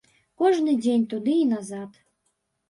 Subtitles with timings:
[0.41, 2.01] Кожны дзень туды і назад.